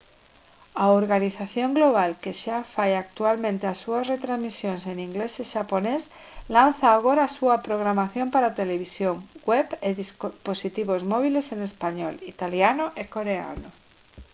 a 0.83 0.85
organización 1.01 1.69
global 1.79 2.11
que 2.23 2.33
xa 2.41 2.57
fai 2.75 2.91
actualmente 2.95 3.63
as 3.67 3.79
súas 3.83 4.07
retransmisións 4.13 4.83
en 4.91 4.97
inglés 5.07 5.33
e 5.43 5.45
xaponés 5.53 6.03
lanza 6.55 6.87
agora 6.91 7.21
a 7.25 7.33
súa 7.37 7.61
programación 7.67 8.27
para 8.35 8.55
televisión 8.61 9.15
web 9.49 9.67
e 9.87 9.89
dispositivos 10.03 11.01
móbiles 11.11 11.45
en 11.55 11.59
español 11.69 12.13
italiano 12.33 12.85
e 13.01 13.03
coreano 13.15 13.69